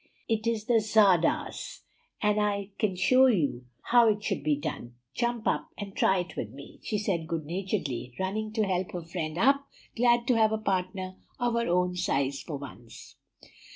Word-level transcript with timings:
It 0.27 0.47
is 0.47 0.65
the 0.65 0.79
tzardas, 0.81 1.81
and 2.23 2.41
I 2.41 2.71
can 2.79 2.95
show 2.95 3.27
you 3.27 3.65
how 3.83 4.09
it 4.09 4.23
should 4.23 4.41
be 4.43 4.55
done. 4.55 4.95
Jump 5.13 5.47
up 5.47 5.69
and 5.77 5.95
try 5.95 6.17
it 6.17 6.35
with 6.35 6.49
me!" 6.49 6.79
she 6.81 6.97
said 6.97 7.27
good 7.27 7.45
naturedly, 7.45 8.15
running 8.19 8.51
to 8.53 8.63
help 8.65 8.93
her 8.93 9.03
friend 9.05 9.37
up, 9.37 9.67
glad 9.95 10.25
to 10.25 10.33
have 10.37 10.53
a 10.53 10.57
partner 10.57 11.17
of 11.39 11.53
her 11.53 11.67
own 11.67 11.95
size 11.95 12.41
for 12.41 12.57
once. 12.57 13.15